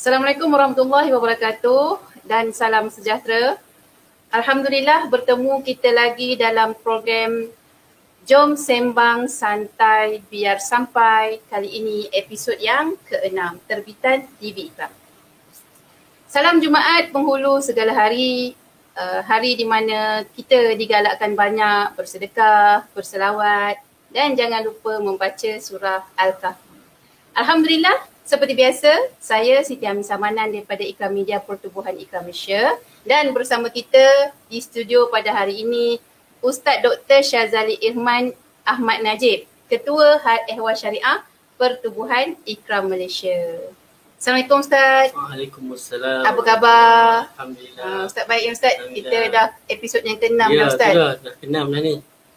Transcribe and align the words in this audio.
Assalamualaikum 0.00 0.48
warahmatullahi 0.48 1.12
wabarakatuh 1.12 2.00
dan 2.24 2.56
salam 2.56 2.88
sejahtera. 2.88 3.60
Alhamdulillah 4.32 5.12
bertemu 5.12 5.60
kita 5.60 5.92
lagi 5.92 6.40
dalam 6.40 6.72
program 6.72 7.52
Jom 8.24 8.56
Sembang 8.56 9.28
Santai 9.28 10.24
Biar 10.32 10.56
Sampai. 10.56 11.44
Kali 11.52 11.68
ini 11.68 12.08
episod 12.16 12.56
yang 12.56 12.96
ke-6 13.12 13.60
terbitan 13.68 14.24
TV 14.40 14.72
Ikram. 14.72 14.88
Salam 16.32 16.64
Jumaat 16.64 17.12
penghulu 17.12 17.60
segala 17.60 17.92
hari. 17.92 18.56
Uh, 18.96 19.20
hari 19.28 19.52
di 19.52 19.68
mana 19.68 20.24
kita 20.32 20.80
digalakkan 20.80 21.36
banyak 21.36 21.92
bersedekah, 22.00 22.88
berselawat 22.96 23.76
dan 24.08 24.32
jangan 24.32 24.64
lupa 24.64 24.96
membaca 24.96 25.52
surah 25.60 26.08
Al-Kahfi. 26.16 26.72
Alhamdulillah 27.36 28.09
seperti 28.30 28.54
biasa, 28.54 28.90
saya 29.18 29.58
Siti 29.66 29.82
Amin 29.90 30.06
Samanan 30.06 30.54
daripada 30.54 30.86
Ikram 30.86 31.10
Media 31.10 31.42
Pertubuhan 31.42 31.98
Ikram 31.98 32.22
Malaysia 32.22 32.78
dan 33.02 33.34
bersama 33.34 33.66
kita 33.66 34.30
di 34.46 34.62
studio 34.62 35.10
pada 35.10 35.34
hari 35.34 35.66
ini 35.66 35.98
Ustaz 36.38 36.78
Dr. 36.78 37.26
Syazali 37.26 37.74
Irman 37.82 38.30
Ahmad 38.62 39.02
Najib, 39.02 39.50
Ketua 39.66 40.22
Had 40.22 40.46
Ehwal 40.46 40.78
Syariah 40.78 41.26
Pertubuhan 41.58 42.38
Ikram 42.46 42.86
Malaysia. 42.86 43.34
Assalamualaikum 44.14 44.62
Ustaz. 44.62 45.10
Waalaikumsalam. 45.10 46.22
Apa 46.22 46.40
khabar? 46.46 47.34
Alhamdulillah. 47.34 47.82
Uh, 47.82 48.02
Ustaz 48.06 48.24
baik 48.30 48.42
ya 48.46 48.52
Ustaz. 48.54 48.74
Kita 48.94 49.18
dah 49.26 49.46
episod 49.66 50.02
yang 50.06 50.22
ke-6 50.22 50.38
ya, 50.38 50.46
dah 50.54 50.68
Ustaz. 50.70 50.92
Ya, 50.94 51.08
dah 51.18 51.34
ke-6 51.34 51.56
dah 51.66 51.80
ni. 51.82 51.94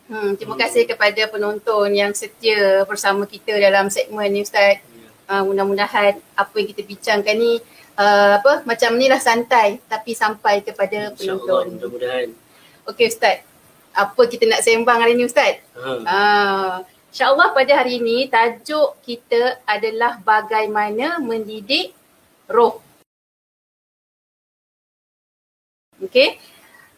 Hmm, 0.09 0.31
terima 0.41 0.55
kasih 0.57 0.83
kepada 0.89 1.21
penonton 1.29 1.87
yang 1.93 2.11
setia 2.17 2.81
bersama 2.83 3.29
kita 3.29 3.55
dalam 3.61 3.93
segmen 3.93 4.27
ni 4.33 4.41
Ustaz. 4.41 4.81
Uh, 5.23 5.43
mudah-mudahan 5.47 6.19
apa 6.35 6.53
yang 6.59 6.67
kita 6.67 6.83
bincangkan 6.83 7.35
ni 7.39 7.55
uh, 7.95 8.43
apa 8.43 8.67
macam 8.67 8.91
ni 8.99 9.07
lah 9.07 9.23
santai 9.23 9.79
tapi 9.87 10.11
sampai 10.11 10.59
kepada 10.59 11.15
penonton. 11.15 11.79
Mudah-mudahan. 11.79 12.27
Okey 12.91 13.07
Ustaz. 13.07 13.39
Apa 13.95 14.21
kita 14.27 14.43
nak 14.49 14.65
sembang 14.65 14.99
hari 14.99 15.15
ni 15.15 15.23
Ustaz? 15.23 15.63
Ha. 15.79 15.89
Uh, 16.03 16.75
InsyaAllah 17.13 17.53
pada 17.53 17.71
hari 17.77 18.01
ini 18.01 18.25
tajuk 18.25 18.97
kita 19.05 19.61
adalah 19.69 20.17
bagaimana 20.19 21.21
mendidik 21.21 21.93
roh. 22.49 22.81
Okey. 26.01 26.41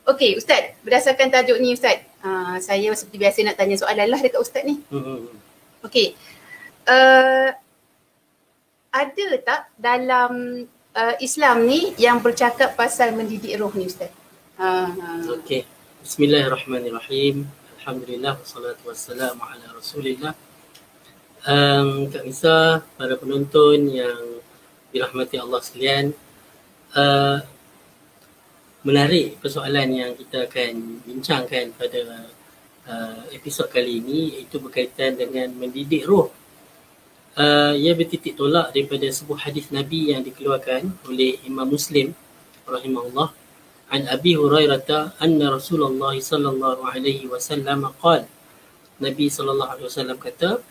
Okey 0.08 0.40
Ustaz, 0.40 0.74
berdasarkan 0.82 1.30
tajuk 1.30 1.60
ni 1.60 1.76
Ustaz, 1.76 2.02
uh, 2.26 2.58
saya 2.64 2.90
seperti 2.96 3.18
biasa 3.22 3.38
nak 3.44 3.58
tanya 3.60 3.76
soalan 3.76 4.08
lah 4.10 4.22
dekat 4.22 4.40
Ustaz 4.42 4.64
ni. 4.64 4.82
Hmm. 4.90 5.30
Okey. 5.84 6.16
Uh, 6.88 7.54
ada 8.96 9.28
tak 9.44 9.62
dalam 9.76 10.64
uh, 10.96 11.16
Islam 11.20 11.68
ni 11.68 11.92
yang 12.00 12.24
bercakap 12.24 12.80
pasal 12.80 13.12
mendidik 13.12 13.52
roh 13.60 13.76
ni 13.76 13.92
Ustaz? 13.92 14.08
Uh, 14.56 14.88
uh. 14.96 15.36
Okey. 15.36 15.68
Bismillahirrahmanirrahim. 16.00 17.44
Alhamdulillah 17.84 18.40
wassalatu 18.40 18.88
wassalamu 18.88 19.44
ala 19.44 19.68
Rasulillah. 19.76 20.34
Um, 21.44 22.08
Kak 22.08 22.24
Nisa, 22.24 22.82
para 22.96 23.20
penonton 23.20 23.92
yang 23.92 24.40
dirahmati 24.96 25.44
Allah 25.44 25.60
sekalian, 25.60 26.16
uh, 26.96 27.44
menarik 28.88 29.44
persoalan 29.44 29.92
yang 29.92 30.12
kita 30.16 30.48
akan 30.48 31.04
bincangkan 31.04 31.76
pada 31.76 32.32
uh, 32.88 33.22
episod 33.36 33.68
kali 33.68 34.00
ini 34.00 34.40
iaitu 34.40 34.58
berkaitan 34.64 35.20
dengan 35.20 35.52
mendidik 35.52 36.08
roh 36.08 36.45
uh, 37.36 37.74
ia 37.76 37.94
bertitik 37.96 38.36
tolak 38.40 38.72
daripada 38.72 39.08
sebuah 39.12 39.48
hadis 39.48 39.70
Nabi 39.72 40.16
yang 40.16 40.24
dikeluarkan 40.24 40.96
oleh 41.08 41.40
Imam 41.44 41.68
Muslim 41.68 42.16
rahimahullah. 42.66 43.32
An 43.94 44.02
Abi 44.10 44.34
Hurairah 44.34 45.22
anna 45.22 45.54
Rasulullah 45.54 46.16
sallallahu 46.18 46.90
alaihi 46.90 47.30
wasallam 47.30 47.86
qala 48.02 48.26
Nabi 48.98 49.30
sallallahu 49.30 49.72
alaihi 49.78 49.88
wasallam 49.88 50.18
kata 50.18 50.64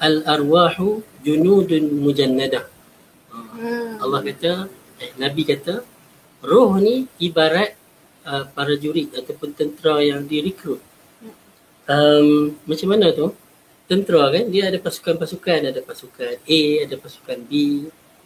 al 0.00 0.24
arwahu 0.24 1.04
junudun 1.20 2.00
mujannadah. 2.00 2.64
Uh, 3.32 4.00
Allah 4.00 4.20
kata 4.24 4.52
eh, 5.02 5.12
Nabi 5.20 5.42
kata 5.44 5.84
roh 6.42 6.72
ni 6.80 7.06
ibarat 7.20 7.76
uh, 8.24 8.48
para 8.50 8.74
jurid 8.74 9.12
ataupun 9.12 9.52
tentera 9.52 10.00
yang 10.00 10.24
direkrut. 10.24 10.80
Um, 11.82 12.56
macam 12.64 12.94
mana 12.94 13.10
tu 13.10 13.34
tentera 13.92 14.32
kan? 14.32 14.48
Dia 14.48 14.72
ada 14.72 14.80
pasukan-pasukan 14.80 15.60
ada 15.68 15.80
pasukan 15.84 16.34
A 16.40 16.60
ada 16.88 16.96
pasukan 16.96 17.38
B 17.44 17.52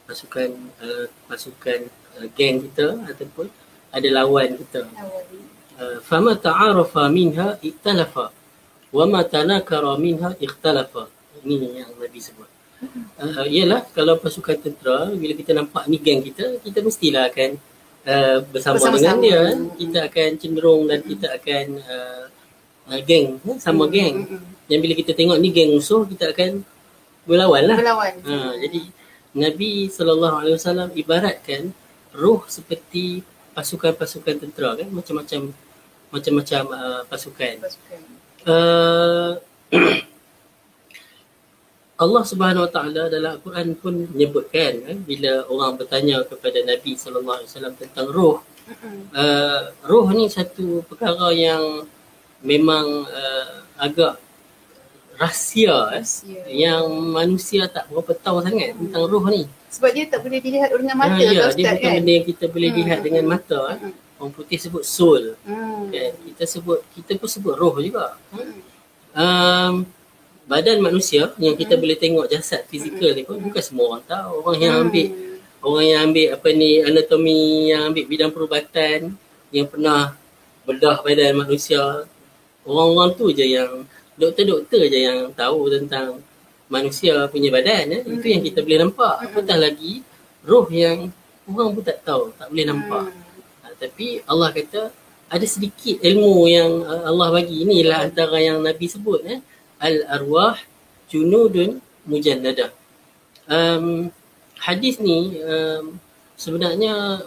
pasukan 0.06 0.49
uh, 0.78 1.06
pasukan 1.27 1.91
uh, 2.22 2.27
geng 2.38 2.62
kita 2.71 3.03
ataupun 3.10 3.50
ada 3.91 4.09
lawan 4.15 4.55
kita. 4.55 4.87
Uh, 5.76 5.99
fama 6.06 6.38
ta'arafa 6.38 7.10
minha 7.10 7.59
iktalafa. 7.59 8.31
Wa 8.94 9.05
ma 9.10 9.26
tanakara 9.26 9.99
minha 9.99 10.38
ikhtalafa 10.38 11.10
ini 11.43 11.82
yang 11.82 11.91
Nabi 11.99 12.21
sebut. 12.22 12.49
Uh, 13.19 13.44
ialah 13.50 13.82
kalau 13.91 14.21
pasukan 14.22 14.56
tentera 14.62 15.10
bila 15.10 15.32
kita 15.34 15.56
nampak 15.56 15.88
ni 15.91 15.99
geng 15.99 16.21
kita 16.21 16.60
kita 16.60 16.78
mestilah 16.84 17.26
akan 17.32 17.50
uh, 18.06 18.38
bersama, 18.47 18.78
dengan 18.94 19.19
dia. 19.19 19.43
Kita 19.75 19.99
akan 20.06 20.31
cenderung 20.38 20.87
dan 20.87 21.03
kita 21.03 21.34
akan 21.34 21.66
uh, 21.82 22.25
uh, 22.94 23.00
geng 23.03 23.43
sama 23.59 23.91
hmm. 23.91 23.93
geng 23.93 24.16
dan 24.66 24.78
bila 24.82 24.93
kita 24.99 25.15
tengok 25.15 25.38
ni 25.38 25.54
geng 25.54 25.75
musuh 25.75 26.06
kita 26.06 26.34
akan 26.34 26.62
berlawan 27.27 27.62
lah 27.66 27.77
berlawan 27.78 28.15
uh, 28.27 28.54
jadi 28.59 28.81
Nabi 29.37 29.93
SAW 29.93 30.97
ibaratkan 30.97 31.77
roh 32.16 32.49
seperti 32.49 33.21
pasukan-pasukan 33.53 34.49
tentera 34.49 34.72
kan 34.76 34.88
macam-macam 34.88 35.53
macam-macam 36.12 36.62
uh, 36.72 37.03
pasukan, 37.09 37.53
pasukan. 37.60 38.00
Uh, 38.47 39.32
Allah 42.03 42.22
Subhanahu 42.28 42.69
Wa 42.69 42.72
Taala 42.72 43.09
dalam 43.09 43.41
Al-Quran 43.41 43.72
pun 43.81 43.94
menyebutkan 44.12 44.84
kan 44.84 44.97
bila 45.05 45.49
orang 45.49 45.81
bertanya 45.81 46.21
kepada 46.28 46.60
Nabi 46.60 46.93
sallallahu 46.93 47.37
alaihi 47.41 47.50
wasallam 47.53 47.75
tentang 47.81 48.06
roh. 48.12 48.44
Uh, 49.16 49.72
roh 49.88 50.06
ni 50.12 50.28
satu 50.28 50.84
perkara 50.84 51.32
yang 51.32 51.88
memang 52.44 53.09
uh, 53.09 53.65
agak 53.81 54.21
rahsia, 55.16 55.77
rahsia. 55.97 56.41
Eh, 56.47 56.65
yang 56.65 56.87
manusia 57.12 57.66
tak 57.66 57.88
berapa 57.88 58.12
tahu 58.16 58.44
sangat 58.44 58.77
tentang 58.77 59.04
roh 59.09 59.25
ni. 59.28 59.49
Sebab 59.72 59.91
dia 59.93 60.04
tak 60.09 60.21
boleh 60.25 60.38
dilihat 60.41 60.71
dengan 60.72 60.97
mata 60.97 61.21
ha, 61.21 61.27
ya, 61.27 61.43
Ustaz 61.49 61.56
dia 61.56 61.72
bukan 61.72 61.81
kan? 61.82 61.94
benda 62.00 62.12
yang 62.12 62.27
kita 62.27 62.44
boleh 62.49 62.71
hmm. 62.71 62.78
lihat 62.81 62.99
dengan 63.04 63.25
mata. 63.28 63.62
Hmm. 63.76 63.93
Orang 64.16 64.32
putih 64.32 64.59
sebut 64.60 64.84
soul. 64.84 65.37
Hmm. 65.44 65.93
Kan? 65.93 66.12
Kita 66.32 66.44
sebut 66.49 66.78
kita 66.97 67.10
pun 67.21 67.28
sebut 67.28 67.55
roh 67.56 67.75
juga. 67.81 68.16
Hmm. 68.32 68.60
Um, 69.16 69.75
badan 70.47 70.78
manusia 70.81 71.32
yang 71.37 71.56
kita 71.59 71.75
hmm. 71.76 71.82
boleh 71.82 71.97
tengok 71.99 72.26
jasad 72.31 72.62
fizikal 72.71 73.12
hmm. 73.12 73.16
ni 73.19 73.22
pun 73.26 73.37
bukan 73.43 73.62
semua 73.65 73.84
orang 73.97 74.05
tahu. 74.09 74.32
Orang 74.41 74.59
yang 74.62 74.75
hmm. 74.78 74.84
ambil 74.88 75.06
orang 75.66 75.84
yang 75.84 76.00
ambil 76.09 76.26
apa 76.38 76.49
ni 76.55 76.71
anatomi 76.81 77.43
yang 77.75 77.82
ambil 77.91 78.05
bidang 78.06 78.32
perubatan 78.32 78.99
yang 79.50 79.66
pernah 79.66 80.15
bedah 80.66 81.03
badan 81.03 81.32
manusia 81.43 82.06
orang-orang 82.66 83.10
tu 83.15 83.31
je 83.31 83.47
yang 83.47 83.87
doktor-doktor 84.16 84.88
je 84.88 84.99
yang 85.06 85.31
tahu 85.32 85.69
tentang 85.72 86.21
manusia 86.66 87.31
punya 87.31 87.53
badan 87.54 87.94
eh. 87.94 88.03
itu 88.03 88.27
yang 88.27 88.43
kita 88.43 88.65
boleh 88.65 88.81
nampak 88.82 89.15
apatah 89.22 89.59
lagi 89.60 90.03
roh 90.43 90.66
yang 90.72 91.09
orang 91.47 91.69
pun 91.78 91.84
tak 91.84 92.03
tahu 92.03 92.34
tak 92.34 92.50
boleh 92.50 92.66
nampak 92.66 93.06
ha, 93.62 93.71
tapi 93.78 94.19
Allah 94.26 94.50
kata 94.50 94.91
ada 95.26 95.47
sedikit 95.47 96.03
ilmu 96.03 96.47
yang 96.50 96.82
uh, 96.82 97.06
Allah 97.06 97.28
bagi 97.34 97.62
inilah 97.62 98.10
antara 98.10 98.38
yang 98.43 98.62
Nabi 98.62 98.87
sebut 98.87 99.23
eh 99.26 99.38
al 99.82 100.06
arwah 100.08 100.56
junudun 101.11 101.82
mujannadah. 102.06 102.70
Um, 103.46 104.11
hadis 104.58 104.99
ni 104.99 105.38
um, 105.43 105.99
sebenarnya 106.35 107.26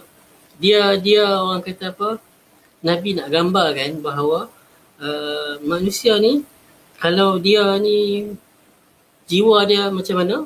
dia 0.60 0.96
dia 1.00 1.24
orang 1.40 1.64
kata 1.64 1.92
apa? 1.92 2.20
Nabi 2.80 3.16
nak 3.16 3.28
gambarkan 3.28 4.00
bahawa 4.00 4.48
uh, 5.00 5.60
manusia 5.64 6.16
ni 6.16 6.44
kalau 7.00 7.40
dia 7.40 7.64
ni 7.80 8.28
jiwa 9.24 9.64
dia 9.64 9.88
macam 9.88 10.16
mana 10.20 10.36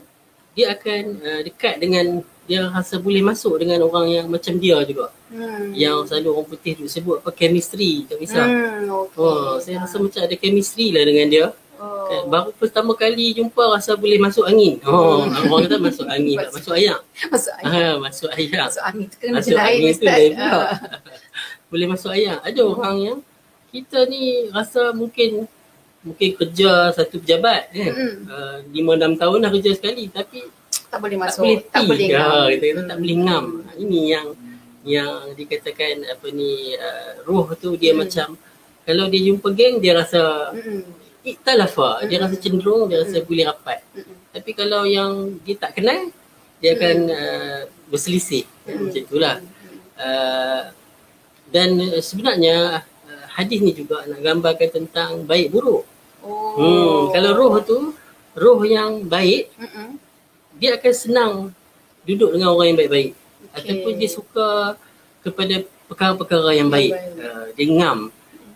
dia 0.55 0.71
akan 0.71 1.03
uh, 1.19 1.41
dekat 1.43 1.83
dengan 1.83 2.23
dia 2.45 2.69
rasa 2.69 3.01
boleh 3.01 3.25
masuk 3.25 3.57
dengan 3.57 3.81
orang 3.89 4.07
yang 4.07 4.27
macam 4.29 4.55
dia 4.61 4.77
juga. 4.85 5.09
Hmm. 5.33 5.73
Yang 5.73 6.13
selalu 6.13 6.29
orang 6.31 6.47
putih 6.47 6.73
tu 6.77 6.85
sebut 6.87 7.25
apa 7.25 7.33
chemistry 7.33 8.05
tak 8.05 8.21
bisa. 8.21 8.45
Hmm, 8.45 8.87
okay. 8.87 9.19
Oh, 9.19 9.57
saya 9.59 9.83
rasa 9.83 9.97
macam 9.97 10.21
ada 10.21 10.37
chemistry 10.37 10.93
lah 10.93 11.03
dengan 11.09 11.27
dia. 11.33 11.47
Oh. 11.81 12.07
Kan, 12.07 12.23
baru 12.31 12.51
pertama 12.55 12.93
kali 12.95 13.35
jumpa 13.35 13.75
rasa 13.75 13.97
boleh 13.97 14.21
masuk 14.21 14.45
angin. 14.45 14.77
Oh, 14.85 15.25
hmm. 15.25 15.51
orang 15.51 15.63
kata 15.67 15.77
masuk 15.81 16.07
angin 16.07 16.37
tak 16.37 16.53
masuk 16.61 16.73
air. 16.77 16.97
Masuk 17.33 17.55
air. 17.57 17.67
Ha, 17.73 17.93
masuk 17.99 18.31
air. 18.37 18.49
Masuk 18.61 18.85
angin 18.85 19.07
tu 19.09 19.17
kena 19.19 19.35
masuk 19.41 19.59
angin 19.59 19.93
tu 19.97 20.05
lain 20.05 20.33
boleh 21.73 21.87
masuk 21.89 22.11
air. 22.13 22.37
Ada 22.45 22.61
orang 22.63 22.97
yang 23.01 23.19
kita 23.73 24.07
ni 24.07 24.53
rasa 24.53 24.93
mungkin 24.93 25.49
mungkin 26.05 26.31
kerja 26.37 26.71
satu 26.93 27.17
pejabat 27.19 27.73
kan. 27.73 27.93
Mm-mm. 27.93 28.13
Uh, 28.29 28.57
lima 28.71 28.93
enam 28.95 29.17
tahun 29.17 29.41
dah 29.41 29.51
kerja 29.51 29.71
sekali 29.73 30.07
tapi 30.09 30.45
Tak 30.93 31.01
boleh 31.01 31.17
tak 31.17 31.23
masuk. 31.27 31.41
boleh 31.43 31.59
tak 31.67 31.83
boleh 31.85 32.07
ngam. 32.07 32.47
kita 32.53 32.65
kata 32.71 32.83
tak 32.87 32.99
boleh 33.01 33.17
ngam. 33.19 33.45
Ini 33.81 34.01
yang 34.07 34.27
yang 34.85 35.13
dikatakan 35.33 35.95
apa 36.05 36.27
ni 36.31 36.53
uh, 36.77 37.25
roh 37.25 37.49
tu 37.57 37.75
dia 37.75 37.91
Hmm. 37.91 38.05
macam 38.05 38.29
kalau 38.85 39.09
dia 39.09 39.21
jumpa 39.25 39.49
geng 39.51 39.81
dia 39.81 39.97
rasa 39.97 40.53
Mm-mm. 40.53 40.85
iktalafa, 41.25 42.05
dia 42.05 42.21
Hmm. 42.21 42.25
rasa 42.29 42.37
cenderung, 42.37 42.85
dia 42.87 43.01
rasa 43.01 43.17
Hmm. 43.19 43.27
boleh 43.27 43.45
rapat. 43.45 43.81
Mm-mm. 43.97 44.17
Tapi 44.31 44.51
kalau 44.53 44.85
yang 44.85 45.13
dia 45.41 45.57
tak 45.57 45.73
kenal, 45.75 46.13
dia 46.61 46.77
akan 46.77 46.97
uh, 47.09 47.61
berselisih. 47.89 48.45
Hmm. 48.69 48.87
Macam 48.87 49.01
itulah. 49.01 49.37
Uh, 49.97 50.63
dan 51.49 51.71
sebenarnya 52.01 52.83
uh, 52.83 53.27
hadis 53.33 53.63
ni 53.63 53.73
juga 53.73 54.05
nak 54.05 54.21
gambarkan 54.21 54.69
tentang 54.71 55.25
baik 55.25 55.49
buruk. 55.49 55.87
Oh. 56.25 56.57
Hmm, 56.57 56.99
kalau 57.13 57.31
roh 57.37 57.55
tu, 57.61 57.93
roh 58.35 58.61
yang 58.65 59.05
baik, 59.05 59.53
Mm-mm. 59.61 60.01
dia 60.57 60.75
akan 60.81 60.93
senang 60.97 61.33
duduk 62.09 62.33
dengan 62.33 62.57
orang 62.57 62.73
yang 62.73 62.79
baik-baik. 62.81 63.11
Okey. 63.13 63.57
Ataupun 63.61 63.93
dia 64.01 64.11
suka 64.11 64.49
kepada 65.21 65.55
perkara-perkara 65.89 66.57
yang 66.57 66.73
baik. 66.73 66.93
baik. 66.97 67.21
Uh, 67.21 67.47
dia 67.53 67.67
ngam. 67.71 67.99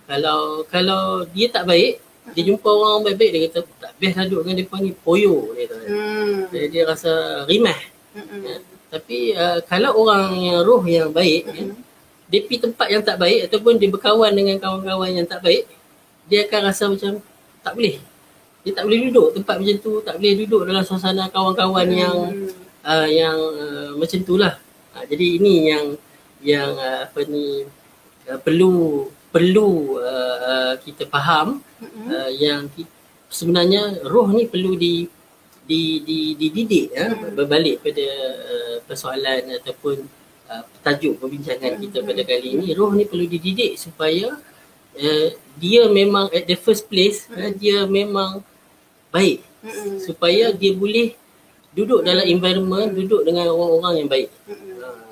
Kalau 0.08 0.64
kalau 0.72 1.28
dia 1.36 1.52
tak 1.52 1.68
baik, 1.68 2.00
dia 2.32 2.42
jumpa 2.44 2.68
orang 2.68 3.04
baik-baik 3.04 3.30
dia 3.32 3.40
kata 3.48 3.60
tak 3.80 3.92
best 4.00 4.16
lah 4.16 4.24
duduk 4.28 4.42
dengan 4.48 4.56
depa 4.64 4.76
ni 4.80 4.92
poyo 4.96 5.52
dia 5.52 5.64
kata. 5.68 5.76
Hmm. 5.88 6.36
Dia, 6.48 6.64
dia 6.72 6.82
rasa 6.88 7.12
rimah. 7.44 7.80
Mm-mm. 8.16 8.40
Ya. 8.44 8.56
Tapi 8.88 9.36
uh, 9.36 9.60
kalau 9.68 9.92
orang 10.00 10.32
yang 10.40 10.64
roh 10.64 10.80
yang 10.88 11.12
baik, 11.12 11.44
ya, 11.52 11.64
dia 12.28 12.40
pergi 12.44 12.58
tempat 12.64 12.88
yang 12.88 13.04
tak 13.04 13.20
baik 13.20 13.52
ataupun 13.52 13.76
dia 13.76 13.88
berkawan 13.92 14.32
dengan 14.32 14.56
kawan-kawan 14.56 15.12
yang 15.12 15.28
tak 15.28 15.44
baik, 15.44 15.68
dia 16.24 16.48
akan 16.48 16.60
rasa 16.64 16.84
macam 16.88 17.20
tak 17.68 17.76
boleh. 17.76 17.96
Dia 18.64 18.72
tak 18.74 18.84
boleh 18.88 18.98
duduk 19.08 19.28
tempat 19.36 19.54
macam 19.60 19.76
tu, 19.78 19.92
tak 20.00 20.14
boleh 20.16 20.32
duduk 20.40 20.62
dalam 20.64 20.82
suasana 20.82 21.28
kawan-kawan 21.28 21.88
yang 21.92 22.16
Hmm. 22.32 22.48
uh, 22.82 23.08
yang 23.08 23.36
uh, 23.36 23.90
macam 23.94 24.18
tu 24.24 24.34
lah. 24.40 24.56
Uh, 24.96 25.04
jadi 25.04 25.26
ini 25.36 25.54
yang 25.68 25.84
yang 26.40 26.70
uh, 26.74 27.04
apa 27.04 27.20
ni 27.28 27.68
uh, 28.26 28.38
perlu 28.40 29.04
perlu 29.28 30.00
uh, 30.00 30.36
uh, 30.40 30.74
kita 30.80 31.04
faham 31.06 31.60
Mm-mm. 31.82 32.08
uh, 32.08 32.30
yang 32.32 32.64
ki- 32.72 32.88
sebenarnya 33.28 34.00
roh 34.08 34.24
ni 34.32 34.48
perlu 34.48 34.72
di 34.72 35.04
di 35.68 36.00
di 36.00 36.32
dididik 36.32 36.96
ya 36.96 37.12
Hmm. 37.12 37.36
berbalik 37.36 37.84
pada 37.84 38.06
uh, 38.48 38.76
persoalan 38.88 39.52
ataupun 39.60 39.96
uh, 40.48 40.64
tajuk 40.80 41.20
perbincangan 41.20 41.76
kita 41.76 42.00
pada 42.00 42.22
kali 42.24 42.56
ini 42.56 42.72
roh 42.72 42.96
ni 42.96 43.04
perlu 43.04 43.28
dididik 43.28 43.76
supaya 43.76 44.32
uh, 44.96 45.28
dia 45.58 45.82
memang 45.90 46.30
at 46.30 46.46
the 46.46 46.56
first 46.56 46.86
place 46.86 47.26
uh, 47.34 47.50
dia 47.52 47.84
memang 47.84 48.40
baik 49.10 49.42
Mm-mm. 49.60 49.98
supaya 50.00 50.54
dia 50.54 50.72
boleh 50.72 51.18
duduk 51.74 52.06
dalam 52.06 52.24
environment 52.24 52.94
duduk 52.94 53.26
dengan 53.26 53.50
orang-orang 53.50 54.04
yang 54.04 54.08
baik 54.08 54.28
uh, 54.48 55.08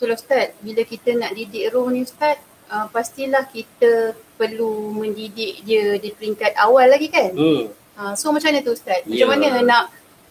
Betul 0.00 0.16
Ustaz, 0.16 0.56
bila 0.64 0.80
kita 0.80 1.12
nak 1.12 1.36
didik 1.36 1.76
roh 1.76 1.84
ni 1.92 2.08
Ustaz, 2.08 2.40
uh, 2.72 2.88
pastilah 2.88 3.44
kita 3.44 4.16
perlu 4.40 4.96
mendidik 4.96 5.60
dia 5.60 6.00
di 6.00 6.08
peringkat 6.16 6.56
awal 6.56 6.88
lagi 6.88 7.12
kan? 7.12 7.36
hmm. 7.36 7.68
Uh, 8.00 8.16
so 8.16 8.32
macam 8.32 8.48
mana 8.48 8.64
tu 8.64 8.72
Ustaz? 8.72 9.04
Macam 9.04 9.12
Ya. 9.12 9.28
mana 9.28 9.60
nak 9.60 9.84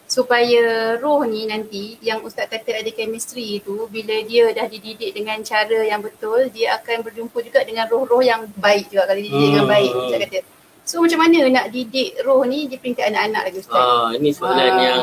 supaya 0.09 0.63
roh 0.97 1.21
ni 1.23 1.45
nanti 1.45 2.01
yang 2.01 2.25
Ustaz 2.25 2.49
kata 2.49 2.81
ada 2.81 2.89
chemistry 2.89 3.61
tu 3.61 3.85
bila 3.87 4.17
dia 4.25 4.49
dah 4.49 4.65
dididik 4.65 5.13
dengan 5.13 5.37
cara 5.41 5.85
yang 5.85 6.01
betul 6.01 6.49
dia 6.49 6.73
akan 6.75 7.05
berjumpa 7.05 7.37
juga 7.39 7.61
dengan 7.61 7.85
roh-roh 7.85 8.17
yang 8.19 8.49
baik 8.57 8.89
juga 8.89 9.05
kalau 9.05 9.21
dididik 9.21 9.47
dengan 9.47 9.65
Hmm. 9.65 9.71
baik 9.71 9.91
Ustaz 9.93 10.19
kata. 10.25 10.39
So 10.81 11.05
macam 11.05 11.21
mana 11.21 11.37
nak 11.47 11.69
didik 11.69 12.17
roh 12.25 12.41
ni 12.43 12.65
di 12.65 12.75
peringkat 12.75 13.05
anak-anak 13.07 13.41
lagi 13.45 13.57
Ustaz? 13.61 13.77
ah, 13.77 14.09
ini 14.11 14.29
soalan 14.33 14.65
Ah. 14.65 14.81
yang 14.81 15.01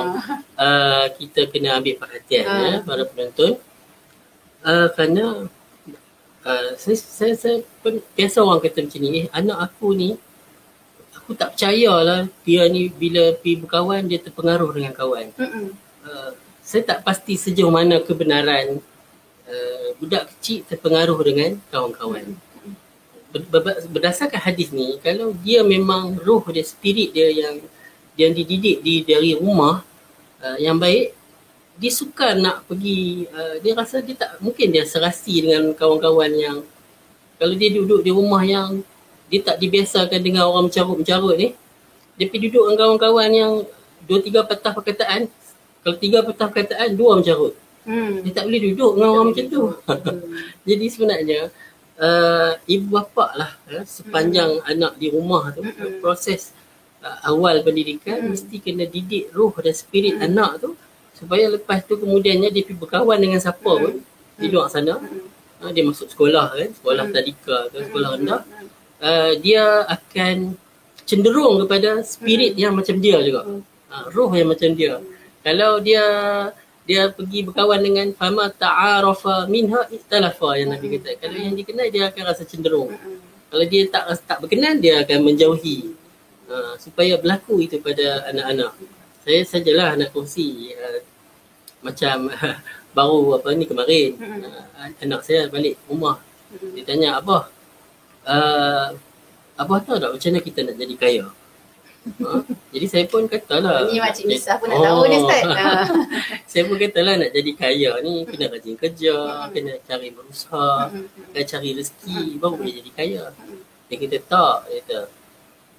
uh, 0.58 1.04
kita 1.14 1.40
kena 1.46 1.78
ambil 1.78 1.94
perhatian 1.96 2.42
Ah. 2.44 2.58
ya 2.58 2.76
para 2.82 3.02
penonton 3.06 3.52
uh, 4.66 4.86
kerana 4.90 5.46
uh, 6.42 6.68
saya, 6.74 6.96
saya, 6.98 7.34
saya 7.38 7.56
pun 7.78 8.02
biasa 8.12 8.42
orang 8.42 8.58
kata 8.58 8.82
macam 8.82 8.98
ni 8.98 9.10
eh 9.22 9.26
anak 9.30 9.58
aku 9.62 9.94
ni 9.94 10.18
aku 11.26 11.34
tak 11.34 11.58
percayalah 11.58 12.30
dia 12.46 12.70
ni 12.70 12.86
bila 12.86 13.34
pergi 13.34 13.58
berkawan 13.58 14.06
dia 14.06 14.22
terpengaruh 14.22 14.70
dengan 14.70 14.94
kawan. 14.94 15.34
Mm-mm. 15.34 15.74
uh, 16.06 16.30
saya 16.62 16.86
tak 16.86 17.02
pasti 17.02 17.34
sejauh 17.34 17.66
mana 17.66 17.98
kebenaran 17.98 18.78
uh, 19.50 19.88
budak 19.98 20.30
kecil 20.30 20.62
terpengaruh 20.70 21.18
dengan 21.26 21.58
kawan-kawan. 21.74 22.30
Ber- 23.34 23.50
ber- 23.50 23.82
berdasarkan 23.90 24.38
hadis 24.38 24.70
ni 24.70 25.02
kalau 25.02 25.34
dia 25.42 25.66
memang 25.66 26.14
roh 26.22 26.46
dia 26.46 26.62
spirit 26.62 27.10
dia 27.10 27.26
yang 27.26 27.58
yang 28.14 28.30
dididik 28.30 28.86
di 28.86 29.02
dari 29.02 29.34
rumah 29.34 29.82
uh, 30.46 30.58
yang 30.62 30.78
baik 30.78 31.10
dia 31.74 31.90
suka 31.90 32.38
nak 32.38 32.70
pergi 32.70 33.26
uh, 33.34 33.58
dia 33.58 33.74
rasa 33.74 33.98
dia 33.98 34.14
tak 34.14 34.38
mungkin 34.38 34.70
dia 34.70 34.86
serasi 34.86 35.42
dengan 35.42 35.74
kawan-kawan 35.74 36.30
yang 36.38 36.62
kalau 37.34 37.58
dia 37.58 37.74
duduk 37.74 38.06
di 38.06 38.14
rumah 38.14 38.46
yang 38.46 38.86
dia 39.26 39.40
tak 39.42 39.56
dibiasakan 39.58 40.20
dengan 40.20 40.46
orang 40.46 40.68
mencarut-mencarut 40.68 41.34
ni 41.36 41.48
dia 42.16 42.26
pergi 42.26 42.48
duduk 42.48 42.64
dengan 42.68 42.78
kawan-kawan 42.78 43.30
yang 43.30 43.52
dua 44.02 44.18
tiga 44.20 44.40
patah 44.42 44.72
perkataan 44.72 45.26
kalau 45.80 45.96
tiga 45.96 46.22
patah 46.22 46.46
perkataan 46.46 46.90
dua 46.92 47.18
mencarut 47.18 47.54
Hmm. 47.86 48.18
dia 48.18 48.34
tak 48.34 48.50
boleh 48.50 48.60
duduk 48.66 48.98
dengan 48.98 49.10
orang 49.14 49.26
macam 49.30 49.46
tu 49.46 49.62
jadi 50.68 50.84
sebenarnya 50.90 51.40
uh, 51.96 52.58
ibu 52.66 52.90
bapa 52.90 53.26
lah 53.38 53.50
uh, 53.70 53.86
sepanjang 53.86 54.58
anak 54.66 54.98
di 54.98 55.06
rumah 55.06 55.54
tu 55.54 55.62
Mm-mm. 55.62 56.02
proses 56.02 56.50
uh, 56.98 57.30
awal 57.30 57.62
pendidikan 57.62 58.26
Mm. 58.26 58.34
mesti 58.34 58.58
kena 58.58 58.90
didik 58.90 59.30
roh 59.30 59.54
dan 59.62 59.70
spirit 59.70 60.18
Mm. 60.18 60.26
anak 60.26 60.50
tu 60.58 60.74
supaya 61.14 61.46
lepas 61.46 61.86
tu 61.86 61.94
kemudiannya 61.94 62.50
dia 62.50 62.66
pergi 62.66 62.74
berkawan 62.74 63.22
dengan 63.22 63.38
siapa 63.38 63.62
Mm. 63.70 63.78
pun 63.78 63.94
di 64.34 64.46
luar 64.50 64.66
sana 64.66 64.98
Mm-mm. 64.98 65.62
uh, 65.62 65.70
dia 65.70 65.86
masuk 65.86 66.10
sekolah 66.10 66.58
kan 66.58 66.70
sekolah 66.74 67.04
Mm. 67.06 67.12
tadika 67.14 67.70
ke 67.70 67.86
sekolah 67.86 68.18
Mm-mm. 68.18 68.26
rendah 68.26 68.40
uh, 69.00 69.32
dia 69.40 69.84
akan 69.86 70.56
cenderung 71.06 71.62
kepada 71.64 72.02
spirit 72.02 72.58
yang 72.58 72.74
macam 72.74 72.98
dia 72.98 73.22
juga. 73.22 73.46
Mm. 73.46 73.62
uh, 73.92 74.04
roh 74.12 74.30
yang 74.34 74.50
macam 74.50 74.70
dia. 74.74 74.98
Kalau 75.46 75.78
dia 75.78 76.04
dia 76.86 77.10
pergi 77.10 77.42
berkawan 77.42 77.82
dengan 77.82 78.06
fama 78.14 78.46
ta'arafa 78.46 79.50
minha 79.50 79.82
iktalafa 79.90 80.54
yang 80.54 80.70
Nabi 80.74 80.98
kata. 80.98 81.18
Kalau 81.18 81.38
yang 81.38 81.54
dikenal 81.58 81.90
dia 81.90 82.10
akan 82.10 82.22
rasa 82.26 82.42
cenderung. 82.46 82.90
Mm-mm. 82.94 83.18
kalau 83.46 83.64
dia 83.66 83.86
tak 83.86 84.04
tak 84.26 84.38
berkenan 84.42 84.82
dia 84.82 85.02
akan 85.02 85.18
menjauhi. 85.22 85.94
Uh, 86.46 86.78
supaya 86.78 87.18
berlaku 87.18 87.58
itu 87.58 87.82
pada 87.82 88.22
anak-anak. 88.30 88.70
Saya 89.26 89.42
sajalah 89.42 89.98
nak 89.98 90.14
kongsi 90.14 90.78
uh, 90.78 91.02
macam 91.82 92.30
baru 92.96 93.42
apa 93.42 93.48
ni 93.58 93.66
kemarin. 93.66 94.14
Uh, 94.14 94.94
anak 95.02 95.26
saya 95.26 95.50
balik 95.50 95.74
rumah. 95.90 96.22
Dia 96.74 96.86
tanya 96.86 97.18
abah 97.18 97.50
uh, 98.26 98.86
abah 99.56 99.78
tahu 99.80 99.96
tak 99.96 100.10
macam 100.10 100.28
mana 100.28 100.40
kita 100.42 100.60
nak 100.62 100.76
jadi 100.76 100.96
kaya 100.96 101.26
Ha? 102.06 102.38
Jadi 102.70 102.86
saya 102.86 103.02
pun 103.04 103.26
katalah 103.26 103.90
Ni 103.90 103.98
Makcik 103.98 104.30
Misah 104.30 104.62
pun 104.62 104.70
nak 104.70 104.78
Oh. 104.78 104.86
tahu 105.02 105.10
ni 105.10 105.18
Ustaz. 105.18 105.42
Ah. 105.44 105.82
saya 106.46 106.62
pun 106.62 106.78
katalah 106.78 107.18
nak 107.18 107.34
jadi 107.34 107.50
kaya 107.52 107.98
ni 107.98 108.22
kena 108.22 108.46
rajin 108.46 108.78
kerja, 108.78 109.16
Mm. 109.18 109.50
kena 109.50 109.72
cari 109.82 110.14
berusaha, 110.14 110.86
Mm-mm. 110.86 111.34
kena 111.34 111.42
cari 111.42 111.74
rezeki 111.74 112.38
baru 112.38 112.54
boleh 112.54 112.74
jadi 112.78 112.90
kaya. 112.94 113.22
Dia 113.84 113.96
kata 113.98 114.18
tak, 114.22 114.56
dia 114.64 114.78
kata 114.78 114.98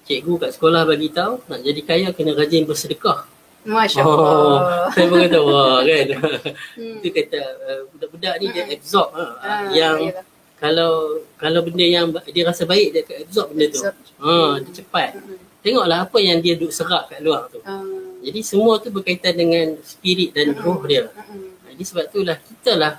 cikgu 0.04 0.32
kat 0.38 0.50
sekolah 0.52 0.84
bagi 0.84 1.08
tahu 1.08 1.40
nak 1.42 1.60
jadi 1.62 1.80
kaya 1.82 2.08
kena 2.12 2.36
rajin 2.36 2.68
bersedekah. 2.68 3.24
Masya 3.64 4.00
Oh, 4.00 4.20
Allah. 4.20 4.92
saya 4.92 5.08
pun 5.08 5.24
kata 5.24 5.38
wah 5.40 5.80
kan. 5.80 6.06
Hmm. 6.76 7.00
Dia 7.00 7.10
kata 7.10 7.40
uh, 7.58 7.80
budak-budak 7.88 8.34
ni 8.36 8.52
dia 8.52 8.68
Mm. 8.68 8.76
absorb 8.76 9.08
ha, 9.12 9.24
Ah, 9.40 9.72
yang 9.72 9.96
yalah. 10.04 10.24
Kalau 10.58 11.22
kalau 11.38 11.60
benda 11.62 11.86
yang 11.86 12.10
dia 12.34 12.42
rasa 12.42 12.66
baik 12.66 12.88
dia 12.90 13.00
akan 13.06 13.16
absorb 13.24 13.48
benda 13.54 13.66
tu. 13.70 13.78
Absorb. 13.78 13.94
Ha, 14.18 14.32
dia 14.62 14.72
cepat. 14.82 15.10
Mm-mm. 15.14 15.38
Tengoklah 15.58 15.98
apa 16.06 16.18
yang 16.22 16.38
dia 16.38 16.54
duk 16.54 16.70
serap 16.70 17.10
kat 17.10 17.22
luar 17.22 17.46
tu. 17.50 17.58
Ah. 17.62 17.82
Jadi 18.22 18.40
semua 18.42 18.82
tu 18.82 18.90
berkaitan 18.90 19.34
dengan 19.38 19.78
spirit 19.86 20.34
dan 20.34 20.54
Mm-mm. 20.54 20.64
roh 20.66 20.82
dia. 20.86 21.10
Mm-mm. 21.14 21.54
Jadi 21.74 21.82
sebab 21.86 22.04
itulah 22.10 22.36
kita 22.42 22.72
lah 22.74 22.94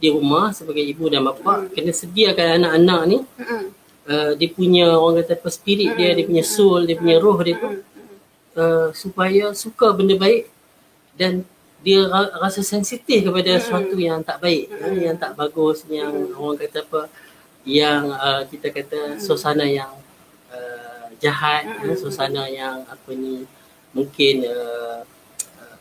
di 0.00 0.08
rumah 0.08 0.54
sebagai 0.56 0.80
ibu 0.80 1.12
dan 1.12 1.26
bapa 1.28 1.66
Mm. 1.66 1.76
kena 1.76 1.92
sediakan 1.92 2.46
anak-anak 2.62 3.00
ni 3.04 3.18
Mm-mm. 3.20 3.62
uh, 4.08 4.32
dia 4.32 4.48
punya 4.48 4.86
orang 4.96 5.20
kata 5.20 5.36
apa 5.36 5.48
spirit 5.52 5.92
dia, 5.92 6.16
dia 6.16 6.24
punya 6.24 6.40
soul, 6.46 6.88
dia 6.88 6.96
punya 6.96 7.20
roh 7.20 7.36
dia 7.44 7.54
tu 7.60 7.68
uh, 8.56 8.88
supaya 8.96 9.52
suka 9.52 9.92
benda 9.92 10.16
baik 10.16 10.48
dan 11.20 11.44
dia 11.80 12.04
ra- 12.04 12.36
rasa 12.38 12.60
sensitif 12.60 13.24
kepada 13.24 13.56
Mm. 13.56 13.60
sesuatu 13.60 13.96
yang 13.96 14.20
tak 14.20 14.38
baik, 14.38 14.68
Mm. 14.68 14.84
uh, 14.84 15.00
yang 15.00 15.16
tak 15.16 15.32
bagus, 15.32 15.82
yang 15.88 16.12
orang 16.36 16.56
kata 16.60 16.84
apa 16.84 17.00
yang 17.64 18.12
uh, 18.12 18.42
kita 18.44 18.68
kata 18.68 19.16
suasana 19.16 19.64
yang 19.64 19.92
uh, 20.52 21.08
jahat, 21.18 21.64
Mm. 21.64 21.88
uh, 21.88 21.96
suasana 21.96 22.42
yang 22.46 22.84
apa 22.84 23.10
ni 23.12 23.48
mungkin 23.90 24.44
uh, 24.44 25.00
uh, 25.56 25.76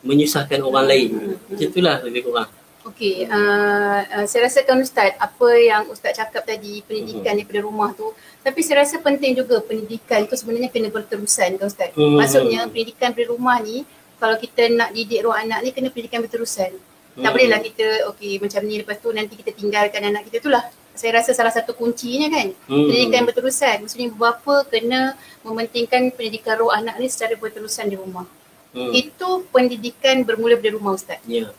menyusahkan 0.00 0.64
orang 0.64 0.86
lain. 0.88 1.10
Macam 1.44 1.66
itulah 1.68 2.00
lebih 2.00 2.24
kurang. 2.24 2.48
Okey, 2.88 3.28
uh, 3.28 4.00
uh, 4.00 4.24
saya 4.24 4.48
rasakan 4.48 4.80
Ustaz 4.80 5.12
apa 5.20 5.48
yang 5.60 5.84
Ustaz 5.92 6.16
cakap 6.16 6.48
tadi 6.48 6.80
pendidikan 6.88 7.36
daripada 7.36 7.60
rumah 7.60 7.92
tu 7.92 8.16
tapi 8.40 8.64
saya 8.64 8.80
rasa 8.80 8.96
penting 8.96 9.36
juga 9.36 9.60
pendidikan 9.60 10.24
tu 10.24 10.32
sebenarnya 10.32 10.72
kena 10.72 10.88
berterusan 10.88 11.60
kan 11.60 11.68
Ustaz. 11.68 11.92
Maksudnya 11.92 12.64
pendidikan 12.64 13.12
dari 13.12 13.28
rumah 13.28 13.60
ni 13.60 13.84
kalau 14.18 14.36
kita 14.36 14.68
nak 14.68 14.90
didik 14.90 15.22
roh 15.22 15.32
anak 15.32 15.62
ni 15.62 15.70
kena 15.70 15.88
pendidikan 15.88 16.20
berterusan. 16.20 16.74
Tak 16.74 17.18
Hmm. 17.18 17.34
bolehlah 17.34 17.58
kita 17.58 17.86
okey 18.08 18.38
macam 18.38 18.60
ni 18.62 18.78
lepas 18.78 18.96
tu 18.96 19.10
nanti 19.10 19.34
kita 19.34 19.50
tinggalkan 19.50 20.02
anak 20.04 20.22
kita 20.24 20.38
tu 20.38 20.48
lah. 20.48 20.62
Saya 20.92 21.14
rasa 21.14 21.30
salah 21.30 21.50
satu 21.50 21.72
kuncinya 21.72 22.26
kan 22.28 22.50
Hmm. 22.64 22.86
pendidikan 22.86 23.22
berterusan. 23.24 23.76
Maksudnya 23.80 24.06
ibu 24.06 24.18
bapa 24.18 24.66
kena 24.66 25.14
mementingkan 25.42 26.10
pendidikan 26.10 26.54
roh 26.56 26.70
anak 26.70 26.94
ni 26.96 27.06
secara 27.06 27.34
berterusan 27.34 27.86
di 27.86 27.94
rumah. 27.94 28.26
Hmm. 28.70 28.90
Itu 28.92 29.46
pendidikan 29.48 30.22
bermula 30.22 30.54
dari 30.54 30.70
rumah 30.70 30.92
Ustaz. 30.92 31.18
Ya. 31.24 31.50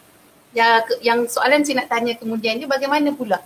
Ya, 0.49 0.81
ke- 0.81 0.99
yang 1.01 1.25
soalan 1.25 1.61
saya 1.61 1.79
nak 1.79 1.89
tanya 1.89 2.13
kemudian 2.13 2.55
ni 2.55 2.65
bagaimana 2.65 3.11
pula 3.11 3.39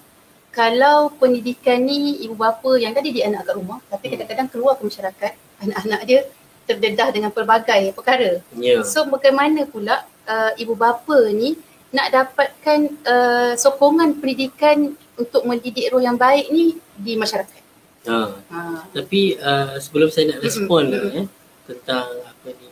kalau 0.49 1.09
pendidikan 1.11 1.81
ni 1.81 2.21
ibu 2.21 2.33
bapa 2.33 2.75
yang 2.75 2.93
tadi 2.93 3.09
dia 3.11 3.25
anak 3.25 3.43
kat 3.43 3.55
rumah 3.55 3.81
tapi 3.87 4.05
Hmm. 4.05 4.13
kadang-kadang 4.15 4.47
keluar 4.47 4.73
ke 4.75 4.83
masyarakat 4.83 5.31
anak-anak 5.59 6.01
dia 6.03 6.19
terdedah 6.63 7.11
dengan 7.11 7.31
pelbagai 7.31 7.91
perkara. 7.91 8.39
Ya. 8.55 8.83
So 8.87 9.03
bagaimana 9.07 9.67
pula 9.67 10.03
uh, 10.27 10.51
ibu 10.55 10.73
bapa 10.73 11.27
ni 11.31 11.59
nak 11.93 12.09
dapatkan 12.09 12.79
uh, 13.05 13.51
sokongan 13.53 14.17
pendidikan 14.17 14.97
untuk 15.13 15.45
mendidik 15.45 15.93
roh 15.93 16.01
yang 16.01 16.17
baik 16.17 16.49
ni 16.49 16.79
di 16.97 17.13
masyarakat. 17.13 17.61
Ha. 18.09 18.19
Ha. 18.49 18.59
Tapi 18.91 19.37
uh, 19.37 19.77
sebelum 19.77 20.09
saya 20.09 20.33
nak 20.33 20.41
respon 20.41 20.89
Mm-mm, 20.89 20.95
lah 20.97 21.03
eh, 21.21 21.27
tentang 21.69 22.07
apa 22.25 22.47
ni 22.49 22.67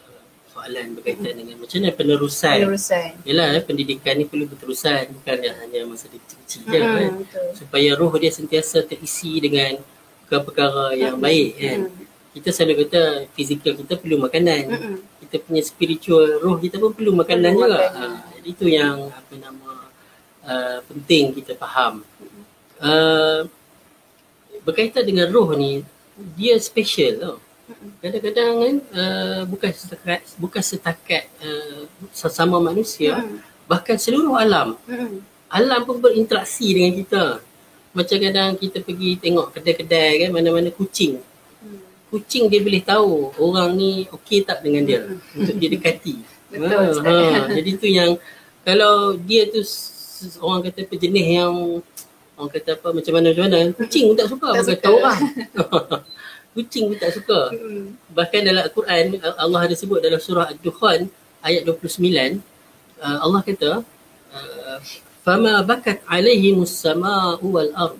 uh, 0.00 0.22
soalan 0.48 0.96
berkaitan 0.96 1.34
dengan 1.36 1.60
macam 1.60 1.76
mana 1.78 1.92
penerusan. 1.92 2.56
Penerusan. 2.64 3.10
Yalah 3.28 3.48
eh, 3.60 3.62
pendidikan 3.62 4.14
ni 4.16 4.24
perlu 4.24 4.48
berterusan 4.48 5.12
bukan 5.20 5.36
hanya 5.44 5.80
masa 5.84 6.08
dia 6.08 6.18
kecil-kecil 6.18 6.62
je 6.64 6.78
Hmm, 6.80 6.94
kan. 6.96 7.10
betul. 7.20 7.48
Supaya 7.60 7.90
roh 7.94 8.12
dia 8.16 8.32
sentiasa 8.32 8.82
terisi 8.88 9.36
dengan 9.36 9.76
perkara-perkara 10.24 10.96
yang 10.96 11.20
baik 11.20 11.50
kan. 11.60 11.80
Hmm. 11.92 12.13
Kita 12.34 12.50
selalu 12.50 12.74
kata 12.84 13.02
fizikal 13.32 13.78
kita 13.78 13.94
perlu 13.94 14.18
makanan. 14.18 14.62
Hmm. 14.74 14.98
Kita 15.22 15.38
punya 15.38 15.62
spiritual 15.62 16.42
roh 16.42 16.58
kita 16.58 16.82
pun 16.82 16.90
perlu 16.90 17.14
makanan 17.14 17.54
Perlu 17.54 17.62
juga. 17.62 17.78
makanan. 17.78 18.10
Ha, 18.10 18.26
jadi 18.34 18.48
itu 18.50 18.66
yang 18.66 18.96
apa 19.08 19.34
nama 19.38 19.72
uh, 20.42 20.78
penting 20.90 21.24
kita 21.38 21.54
faham. 21.54 22.02
Uh, 22.82 23.46
berkaitan 24.66 25.06
dengan 25.06 25.30
roh 25.30 25.54
ni 25.54 25.86
dia 26.34 26.58
special 26.58 27.12
tau. 27.22 27.36
Kadang-kadang 28.02 28.52
kan 28.60 28.74
uh, 28.92 29.40
bukan 29.48 29.70
setakat 29.72 30.20
bukan 30.36 30.60
setakat 30.60 31.24
uh, 31.40 31.86
sesama 32.12 32.60
manusia 32.60 33.16
Hmm. 33.16 33.40
bahkan 33.64 33.96
seluruh 33.96 34.36
alam 34.36 34.76
Hmm. 34.84 35.24
alam 35.48 35.80
pun 35.86 36.02
berinteraksi 36.02 36.66
dengan 36.74 36.92
kita. 36.98 37.24
Macam 37.94 38.16
kadang 38.18 38.50
kita 38.58 38.82
pergi 38.82 39.16
tengok 39.22 39.54
kedai-kedai 39.54 40.26
kan 40.26 40.30
mana-mana 40.34 40.68
kucing. 40.74 41.22
Hmm. 42.14 42.22
Kucing 42.22 42.46
dia 42.46 42.62
boleh 42.62 42.82
tahu 42.86 43.34
orang 43.42 43.74
ni 43.74 44.06
okey 44.06 44.46
tak 44.46 44.62
dengan 44.62 44.86
dia 44.86 45.02
untuk 45.34 45.58
dia 45.58 45.66
dekati. 45.66 46.14
Betul, 46.54 46.70
ha, 46.70 46.90
Ustaz. 46.94 47.10
ha. 47.10 47.50
Jadi 47.50 47.70
tu 47.74 47.86
yang 47.90 48.14
kalau 48.62 49.18
dia 49.18 49.50
tu 49.50 49.58
orang 50.38 50.62
kata 50.70 50.86
pejenis 50.86 51.26
yang 51.26 51.82
orang 52.38 52.50
kata 52.54 52.78
apa 52.78 52.88
macam 52.94 53.12
mana 53.18 53.26
macam 53.34 53.44
mana 53.50 53.58
kucing 53.74 54.04
pun 54.10 54.16
tak 54.16 54.28
suka 54.30 54.48
Tak 54.54 54.64
suka. 54.70 54.88
orang. 54.94 55.20
kucing 56.54 56.84
pun 56.86 56.96
tak 57.02 57.10
suka. 57.10 57.50
Hmm. 57.50 57.98
Bahkan 58.14 58.40
dalam 58.46 58.62
Al-Quran 58.70 59.04
Allah 59.34 59.60
ada 59.66 59.74
sebut 59.74 59.98
dalam 59.98 60.22
surah 60.22 60.54
Ad-Dukhan 60.54 61.10
ayat 61.42 61.66
29 61.66 61.98
uh, 63.02 63.18
Allah 63.20 63.40
kata 63.42 63.82
uh, 64.30 64.76
fama 65.26 65.60
bakat 65.66 66.00
alaihimus 66.06 66.70
sama'u 66.70 67.44
wal 67.50 67.72
ard 67.74 67.96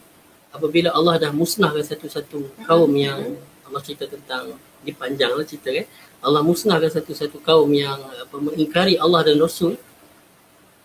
apabila 0.55 0.95
Allah 0.95 1.19
dah 1.19 1.33
musnahkan 1.35 1.83
satu-satu 1.83 2.65
kaum 2.65 2.93
yang 2.95 3.35
Allah 3.65 3.81
cerita 3.81 4.05
tentang 4.09 4.57
di 4.85 4.93
panjang 4.93 5.33
lah 5.33 5.47
cerita 5.49 5.73
kan 5.73 5.87
Allah 6.25 6.41
musnahkan 6.41 6.89
satu-satu 6.89 7.37
kaum 7.45 7.69
yang 7.77 8.01
apa, 8.01 8.37
mengingkari 8.41 8.97
Allah 8.97 9.29
dan 9.29 9.37
Rasul. 9.37 9.77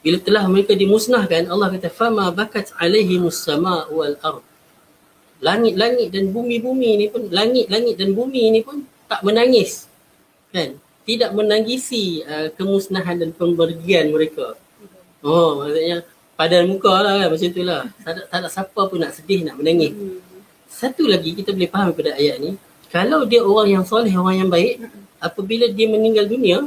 Bila 0.04 0.20
telah 0.20 0.44
mereka 0.52 0.76
dimusnahkan 0.76 1.48
Allah 1.48 1.72
kata 1.76 1.88
fama 1.88 2.28
bakat 2.32 2.76
alaihimus 2.76 3.40
sama'u 3.48 4.04
wal 4.04 4.16
ard. 4.20 4.44
Langit-langit 5.40 6.12
dan 6.12 6.36
bumi-bumi 6.36 7.00
ni 7.00 7.06
pun 7.08 7.32
langit-langit 7.32 7.96
dan 7.96 8.12
bumi 8.12 8.52
ni 8.52 8.60
pun 8.60 8.84
tak 9.08 9.24
menangis 9.24 9.88
kan? 10.52 10.76
Tidak 11.08 11.32
menangisi 11.32 12.22
uh, 12.28 12.52
kemusnahan 12.60 13.24
dan 13.24 13.32
pembergian 13.32 14.12
mereka. 14.12 14.60
Oh 15.24 15.64
maksudnya 15.64 16.04
padan 16.36 16.68
muka 16.68 16.96
lah 17.00 17.16
kan? 17.24 17.28
Macam 17.32 17.50
tu 17.56 17.64
lah. 17.64 17.84
Tak 18.04 18.12
ada, 18.12 18.22
tak 18.28 18.38
ada 18.44 18.48
siapa 18.52 18.82
pun 18.88 19.00
nak 19.00 19.16
sedih 19.16 19.48
nak 19.48 19.56
menangis. 19.56 19.96
Hmm. 19.96 20.20
satu 20.68 21.08
lagi 21.08 21.36
kita 21.36 21.56
boleh 21.56 21.72
faham 21.72 21.92
pada 21.96 22.16
ayat 22.16 22.40
ni 22.40 22.52
kalau 22.90 23.26
dia 23.26 23.42
orang 23.46 23.80
yang 23.80 23.86
soleh 23.86 24.12
orang 24.18 24.46
yang 24.46 24.50
baik 24.50 24.82
apabila 25.22 25.70
dia 25.70 25.88
meninggal 25.90 26.26
dunia 26.26 26.66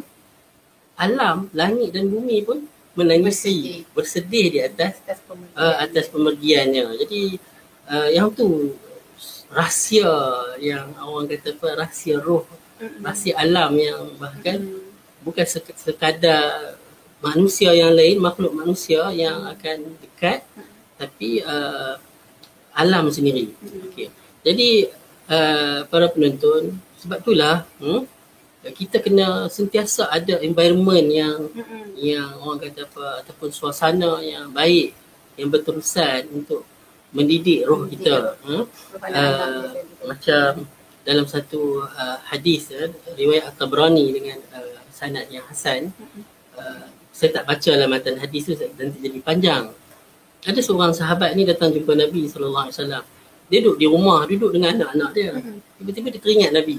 alam 0.94 1.50
langit 1.50 1.90
dan 1.90 2.06
bumi 2.06 2.46
pun 2.46 2.62
menangisi 2.92 3.88
bersedih, 3.96 4.52
di 4.52 4.58
atas 4.60 5.00
Atas 5.00 5.18
uh, 5.56 5.76
atas 5.80 6.06
pemergiannya. 6.12 6.92
Jadi 7.00 7.40
uh, 7.88 8.08
yang 8.12 8.28
tu 8.30 8.76
rahsia 9.48 10.08
yang 10.60 10.92
orang 11.00 11.28
kata 11.28 11.56
apa 11.56 11.68
rahsia 11.88 12.20
roh, 12.20 12.44
rahsia 13.00 13.32
alam 13.40 13.72
yang 13.76 14.12
bahkan 14.20 14.60
bukan 15.24 15.46
sek- 15.48 15.76
sekadar 15.80 16.76
manusia 17.24 17.72
yang 17.72 17.96
lain, 17.96 18.20
makhluk 18.20 18.52
manusia 18.52 19.08
yang 19.10 19.40
akan 19.48 19.96
dekat 20.04 20.44
tapi 21.00 21.40
uh, 21.42 21.96
alam 22.76 23.08
sendiri. 23.08 23.56
Okey. 23.88 24.12
Jadi 24.44 24.68
uh, 25.28 25.84
para 25.86 26.06
penonton. 26.10 26.78
Sebab 27.02 27.18
itulah 27.22 27.66
hmm, 27.82 28.06
kita 28.70 29.02
kena 29.02 29.50
sentiasa 29.50 30.06
ada 30.06 30.38
environment 30.38 31.06
yang 31.10 31.38
Hmm. 31.50 31.90
yang 31.98 32.30
orang 32.38 32.62
kata 32.62 32.86
apa 32.86 33.26
ataupun 33.26 33.50
suasana 33.50 34.22
yang 34.22 34.54
baik 34.54 34.94
yang 35.34 35.50
berterusan 35.50 36.30
untuk 36.30 36.62
mendidik 37.10 37.66
roh 37.66 37.84
kita 37.90 38.38
hmm? 38.46 38.64
uh, 39.02 39.66
macam 40.06 40.64
dalam 41.02 41.26
satu 41.26 41.82
uh, 41.82 42.18
hadis 42.30 42.70
uh, 42.70 42.88
riwayat 43.18 43.50
At-Tabrani 43.50 44.14
dengan 44.14 44.38
uh, 44.54 44.78
sanad 44.94 45.26
yang 45.28 45.42
hasan 45.50 45.90
uh, 46.54 46.86
saya 47.12 47.38
tak 47.38 47.44
baca 47.44 47.72
lah 47.76 47.86
matan 47.86 48.16
hadis 48.18 48.48
tu 48.48 48.56
nanti 48.56 48.98
jadi 48.98 49.20
panjang. 49.20 49.64
Ada 50.42 50.58
seorang 50.58 50.90
sahabat 50.90 51.38
ni 51.38 51.46
datang 51.46 51.70
jumpa 51.70 51.94
Nabi 51.94 52.26
sallallahu 52.26 52.66
alaihi 52.66 52.78
wasallam 52.80 53.04
dia 53.52 53.60
duduk 53.60 53.76
di 53.76 53.84
rumah 53.84 54.24
duduk 54.24 54.48
dengan 54.56 54.80
anak-anak 54.80 55.10
dia. 55.12 55.36
Tiba-tiba 55.76 56.08
dia 56.08 56.20
teringat 56.24 56.50
Nabi. 56.56 56.76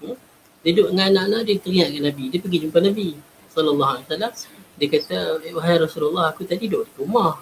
Hmm? 0.00 0.16
dia 0.64 0.70
duduk 0.72 0.88
dengan 0.96 1.06
anak-anak 1.12 1.40
dia 1.44 1.54
teringat 1.60 1.88
dengan 1.92 2.04
Nabi. 2.08 2.24
Dia 2.32 2.38
pergi 2.40 2.58
jumpa 2.64 2.78
Nabi 2.80 3.08
sallallahu 3.52 3.90
alaihi 3.92 4.06
wasallam. 4.08 4.32
Dia 4.80 4.86
kata 4.88 5.16
"Eh, 5.44 5.52
wahai 5.52 5.76
Rasulullah 5.76 6.32
aku 6.32 6.48
tadi 6.48 6.64
duduk 6.64 6.88
di 6.88 6.92
rumah. 7.04 7.36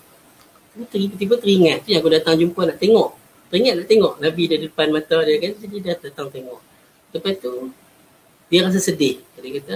Aku 0.75 0.83
tiba-tiba 0.91 1.39
teringat. 1.39 1.87
Tu 1.87 1.95
yang 1.95 2.03
aku 2.03 2.11
datang 2.11 2.35
jumpa 2.35 2.61
nak 2.67 2.79
tengok. 2.83 3.15
Teringat 3.55 3.75
nak 3.79 3.87
tengok 3.87 4.13
Nabi 4.19 4.43
dia 4.51 4.59
di 4.59 4.67
depan 4.67 4.87
mata 4.91 5.17
dia 5.23 5.35
kan. 5.39 5.53
Jadi 5.63 5.77
dia 5.79 5.95
datang 5.95 6.27
tengok. 6.27 6.61
Lepas 7.15 7.35
tu 7.39 7.71
dia 8.51 8.59
rasa 8.67 8.83
sedih. 8.83 9.23
Dia 9.39 9.63
kata 9.63 9.75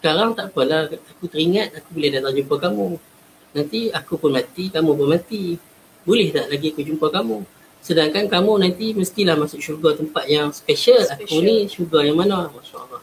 sekarang 0.00 0.32
tak 0.32 0.56
apalah 0.56 0.88
aku 0.88 1.28
teringat 1.28 1.76
aku 1.76 1.92
boleh 1.92 2.08
datang 2.08 2.32
jumpa 2.32 2.56
kamu. 2.56 2.88
Nanti 3.52 3.92
aku 3.92 4.16
pun 4.16 4.32
mati 4.32 4.72
kamu 4.72 4.96
pun 4.96 5.08
mati. 5.12 5.60
Boleh 6.08 6.32
tak 6.32 6.48
lagi 6.48 6.72
aku 6.72 6.80
jumpa 6.88 7.12
kamu 7.12 7.59
sedangkan 7.80 8.28
kamu 8.28 8.52
nanti 8.60 8.92
mestilah 8.92 9.34
masuk 9.40 9.60
syurga 9.60 9.96
tempat 9.96 10.24
yang 10.28 10.52
special, 10.52 11.00
aku 11.08 11.24
Special. 11.24 11.42
ni 11.44 11.56
syurga 11.66 11.98
yang 12.04 12.16
mana 12.20 12.48
Masya 12.52 12.76
Allah 12.76 13.00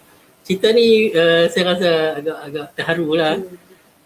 cerita 0.48 0.72
ni 0.72 1.12
uh, 1.12 1.44
saya 1.52 1.64
rasa 1.76 1.90
agak-agak 2.24 2.68
terharu 2.78 3.10
lah 3.20 3.36
Hmm. 3.38 3.58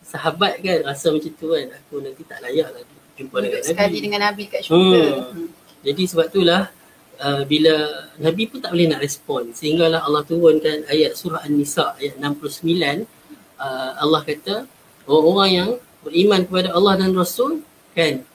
sahabat 0.01 0.59
kan 0.59 0.81
rasa 0.83 1.13
macam 1.13 1.31
tu 1.37 1.47
kan 1.53 1.67
aku 1.71 2.01
nanti 2.03 2.21
tak 2.25 2.41
layak 2.43 2.67
lagi 2.73 2.95
jumpa 3.15 3.37
dengan 3.37 3.59
Duduk 3.61 3.69
sekali 3.69 3.87
Nabi 3.87 3.97
dengan 4.01 4.21
Nabi 4.25 4.43
kat 4.49 4.61
syurga. 4.65 5.03
Hmm. 5.05 5.21
Hmm. 5.37 5.47
jadi 5.85 6.03
sebab 6.09 6.25
itulah 6.33 6.61
uh, 7.21 7.43
bila 7.45 7.75
Nabi 8.17 8.43
pun 8.49 8.59
tak 8.59 8.71
boleh 8.73 8.87
nak 8.89 9.01
respon 9.05 9.53
sehinggalah 9.53 10.01
Allah 10.01 10.25
turunkan 10.25 10.83
ayat 10.89 11.13
surah 11.13 11.45
An-Nisa 11.45 11.95
ayat 12.01 12.17
69 12.17 13.05
uh, 13.61 13.91
Allah 14.01 14.21
kata 14.25 14.65
orang-orang 15.05 15.49
yang 15.53 15.69
beriman 16.01 16.41
kepada 16.49 16.73
Allah 16.73 16.93
dan 16.97 17.13
Rasul 17.13 17.61
kan. 17.93 18.25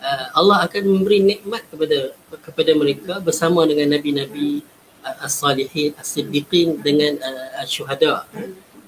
Uh, 0.00 0.26
Allah 0.34 0.66
akan 0.66 0.82
memberi 0.88 1.20
nikmat 1.22 1.62
kepada 1.68 2.16
kepada 2.40 2.72
mereka 2.74 3.12
bersama 3.20 3.64
dengan 3.68 3.94
nabi-nabi 3.94 4.64
uh, 5.04 5.24
as-salihin 5.24 5.94
as-siddiqin 6.00 6.80
dengan 6.80 7.20
uh, 7.20 7.64
syuhada 7.68 8.24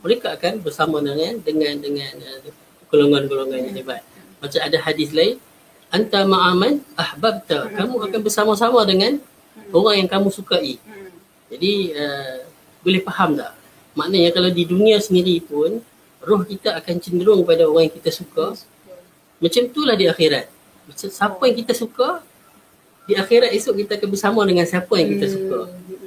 mereka 0.02 0.35
akan 0.35 0.59
bersama 0.61 0.99
dengan 0.99 1.38
dengan 1.40 1.78
dengan 1.78 2.12
golongan-golongan 2.90 3.71
yang 3.71 3.76
hebat. 3.81 4.02
Macam 4.42 4.61
ada 4.61 4.78
hadis 4.83 5.14
lain 5.14 5.38
anta 5.95 6.26
ma'aman 6.26 6.83
ahbabta. 6.99 7.71
Kamu 7.73 8.02
akan 8.11 8.21
bersama-sama 8.21 8.83
dengan 8.85 9.23
orang 9.71 10.04
yang 10.04 10.09
kamu 10.11 10.28
sukai. 10.28 10.76
Jadi 11.49 11.95
uh, 11.95 12.45
boleh 12.83 13.00
faham 13.07 13.38
tak? 13.38 13.54
Maknanya 13.97 14.31
kalau 14.35 14.50
di 14.50 14.64
dunia 14.66 14.99
sendiri 14.99 15.38
pun 15.45 15.81
roh 16.25 16.42
kita 16.42 16.76
akan 16.81 16.97
cenderung 16.99 17.47
pada 17.47 17.64
orang 17.69 17.88
yang 17.88 17.95
kita 17.97 18.11
suka. 18.11 18.59
Macam 19.42 19.62
itulah 19.66 19.97
di 19.99 20.07
akhirat. 20.07 20.47
Macam 20.89 21.09
siapa 21.09 21.43
yang 21.47 21.57
kita 21.62 21.73
suka, 21.73 22.23
di 23.07 23.19
akhirat 23.19 23.51
esok 23.55 23.75
kita 23.83 23.99
akan 23.99 24.09
bersama 24.15 24.41
dengan 24.47 24.67
siapa 24.67 24.95
yang 24.99 25.09
kita 25.19 25.27
suka. 25.27 25.61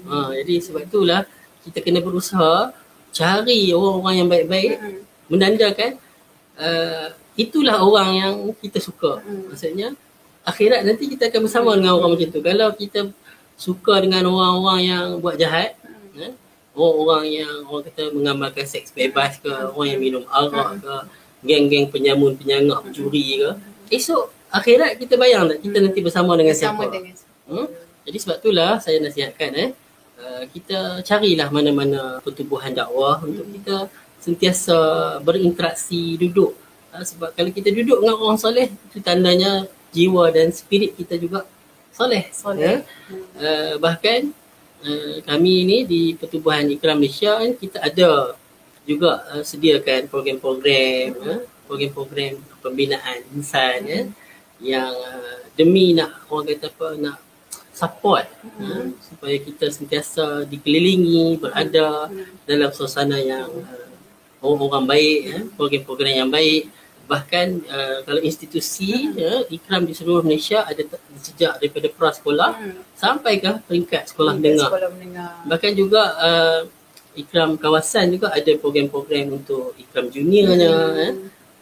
Ha, 0.05 0.31
jadi 0.43 0.53
sebab 0.63 0.81
itulah 0.85 1.21
kita 1.67 1.81
kena 1.81 1.99
berusaha 1.99 2.71
cari 3.15 3.73
orang-orang 3.73 4.15
yang 4.21 4.29
baik-baik 4.29 4.71
Mm-mm. 4.77 5.01
menandakan 5.31 5.91
uh, 6.59 7.07
itulah 7.35 7.81
orang 7.81 8.09
yang 8.15 8.33
kita 8.59 8.79
suka. 8.79 9.19
Mm. 9.23 9.43
Maksudnya 9.51 9.87
akhirat 10.45 10.85
nanti 10.85 11.09
kita 11.09 11.27
akan 11.31 11.41
bersama 11.47 11.73
dengan 11.75 11.97
orang 11.99 12.15
macam 12.15 12.29
tu. 12.31 12.39
Kalau 12.43 12.69
kita 12.75 12.99
suka 13.55 14.03
dengan 14.03 14.27
orang-orang 14.27 14.79
yang 14.83 15.05
buat 15.23 15.35
jahat, 15.39 15.79
eh, 16.19 16.35
orang-orang 16.75 17.25
yang 17.43 17.53
orang 17.65 17.83
kata 17.87 18.03
mengamalkan 18.11 18.67
seks 18.67 18.91
bebas 18.91 19.39
ke, 19.39 19.49
orang 19.49 19.95
yang 19.95 19.99
minum 20.03 20.23
arak 20.27 20.79
ke, 20.83 20.95
geng-geng 21.45 21.87
penyamun, 21.87 22.35
penyangak, 22.35 22.83
pencuri 22.83 23.41
ke, 23.41 23.49
esok 23.95 24.34
akhirat 24.55 24.95
kita 24.95 25.19
bayang 25.19 25.51
tak? 25.51 25.59
Kita 25.59 25.77
nanti 25.83 25.99
bersama 25.99 26.31
dengan 26.39 26.55
Bersama 26.55 26.83
siapa? 26.87 26.93
dengan 26.93 27.13
Hmm? 27.45 27.67
Jadi 28.05 28.17
sebab 28.21 28.35
itulah 28.41 28.73
saya 28.81 28.97
nasihatkan 29.01 29.51
eh 29.53 29.69
uh, 30.17 30.43
kita 30.49 31.05
carilah 31.05 31.49
mana-mana 31.53 32.17
pertubuhan 32.25 32.73
dakwah 32.73 33.21
untuk 33.21 33.45
kita 33.53 33.89
sentiasa 34.17 34.77
berinteraksi 35.21 36.17
duduk. 36.17 36.57
Uh, 36.89 37.05
sebab 37.05 37.37
kalau 37.37 37.51
kita 37.53 37.69
duduk 37.69 38.01
dengan 38.01 38.17
orang 38.17 38.39
soleh 38.41 38.71
itu 38.71 38.97
tandanya 39.03 39.69
jiwa 39.93 40.33
dan 40.33 40.49
spirit 40.49 40.97
kita 40.97 41.15
juga 41.21 41.45
soleh 41.93 42.27
Soleh. 42.33 42.83
Uh, 43.37 43.77
bahkan 43.79 44.33
uh, 44.83 45.21
kami 45.23 45.63
ni 45.63 45.77
di 45.85 46.01
pertubuhan 46.17 46.67
Ikram 46.67 46.97
Malaysia 46.99 47.37
kan 47.39 47.51
kita 47.55 47.77
ada 47.79 48.35
juga 48.85 49.21
uh, 49.33 49.43
sediakan 49.45 50.09
program-program 50.09 51.05
uh, 51.25 51.41
program-program 51.65 52.37
pembinaan 52.61 53.21
insan 53.33 53.79
ya 53.85 54.01
yang 54.59 54.91
uh, 54.91 55.39
demi 55.53 55.91
nak 55.91 56.23
orang 56.31 56.45
kata 56.51 56.67
apa 56.71 56.87
nak 56.95 57.17
support 57.75 58.23
uh, 58.59 58.87
supaya 59.03 59.35
kita 59.35 59.67
sentiasa 59.67 60.47
dikelilingi 60.47 61.39
berada 61.39 62.07
dalam 62.47 62.71
suasana 62.71 63.19
yang 63.19 63.51
uh, 63.51 63.87
orang-orang 64.39 64.85
baik 64.87 65.19
ya, 65.25 65.39
program-program 65.57 66.13
yang 66.23 66.31
baik. 66.31 66.71
Bahkan 67.05 67.47
uh, 67.69 67.97
kalau 68.01 68.17
institusi 68.17 69.13
ya, 69.13 69.45
ikram 69.51 69.85
di 69.85 69.93
seluruh 69.93 70.25
Malaysia 70.25 70.65
ada 70.65 70.81
t- 70.81 71.03
sejak 71.21 71.61
daripada 71.61 71.87
prasekolah 71.91 72.51
Hmm. 72.55 72.81
sampai 72.97 73.37
ke 73.37 73.51
peringkat 73.67 74.09
sekolah 74.09 74.33
menengah. 74.33 74.65
Sekolah 74.71 74.89
menengah. 74.89 75.31
bahkan 75.45 75.75
juga 75.75 76.01
uh, 76.17 76.61
ikram 77.13 77.55
kawasan 77.55 78.11
juga 78.11 78.33
ada 78.33 78.51
program-program 78.57 79.37
untuk 79.37 79.71
ikram 79.77 80.09
juniornya 80.09 80.73
eh, 80.99 81.13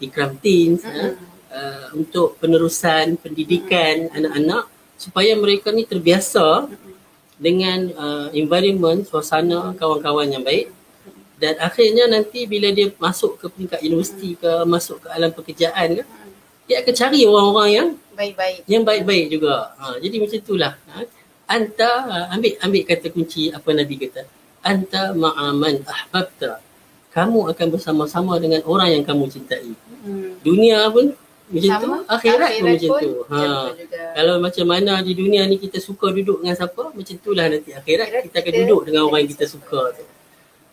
ikram 0.01 0.33
teens 0.39 0.81
eh, 0.81 1.13
uh, 1.53 1.87
untuk 1.93 2.41
penerusan 2.41 3.21
pendidikan 3.21 4.09
anak-anak 4.09 4.65
supaya 4.97 5.37
mereka 5.37 5.69
ni 5.69 5.85
terbiasa 5.85 6.65
dengan 7.37 7.93
uh, 7.93 8.27
environment 8.33 9.05
suasana 9.05 9.77
kawan-kawan 9.77 10.33
yang 10.33 10.41
baik 10.41 10.73
dan 11.37 11.59
akhirnya 11.59 12.07
nanti 12.07 12.47
bila 12.47 12.71
dia 12.71 12.89
masuk 12.97 13.35
ke 13.35 13.45
peringkat 13.51 13.79
universiti 13.83 14.39
ke 14.39 14.63
masuk 14.63 15.03
ke 15.03 15.07
alam 15.11 15.33
pekerjaan 15.33 15.99
ke 15.99 16.03
dia 16.63 16.79
akan 16.79 16.93
cari 16.95 17.19
orang-orang 17.27 17.69
yang 17.69 17.89
Baik-baik. 18.13 18.59
yang 18.69 18.83
baik-baik 18.87 19.25
juga. 19.27 19.73
Ha, 19.75 19.99
jadi 19.99 20.15
macam 20.21 20.37
itulah. 20.39 20.73
Ha. 20.93 21.03
Anta 21.49 21.91
ha, 22.07 22.15
ambil 22.31 22.55
ambil 22.63 22.81
kata 22.87 23.07
kunci 23.11 23.51
apa 23.51 23.69
Nabi 23.75 23.95
kata. 23.99 24.23
Anta 24.63 25.11
ma'aman 25.11 25.83
ahbabta. 25.83 26.63
Kamu 27.11 27.51
akan 27.51 27.67
bersama-sama 27.67 28.39
dengan 28.39 28.63
orang 28.65 28.95
yang 28.95 29.03
kamu 29.03 29.27
cintai. 29.29 29.75
Hmm. 30.01 30.39
Dunia 30.41 30.87
pun 30.89 31.13
macam 31.43 31.75
tu, 31.83 31.91
akhirat, 32.07 32.49
pun 32.55 32.63
macam 32.63 32.89
tu. 33.03 33.11
Ha. 33.27 33.35
macam 33.35 33.49
tu 33.51 33.75
juga. 33.83 34.03
Kalau 34.15 34.35
macam 34.39 34.65
mana 34.67 34.93
di 35.03 35.13
dunia 35.13 35.41
ni 35.43 35.55
kita 35.59 35.77
suka 35.83 36.07
duduk 36.15 36.39
dengan 36.39 36.55
siapa, 36.55 36.83
macam 36.95 37.13
itulah 37.19 37.45
nanti 37.51 37.69
akhirat, 37.75 38.07
Akhirat 38.07 38.23
kita 38.31 38.37
akan 38.39 38.47
kita 38.47 38.59
duduk 38.63 38.81
dengan 38.87 39.01
orang 39.05 39.19
yang 39.27 39.31
kita 39.35 39.45
suka 39.51 39.81
tu. 39.93 40.05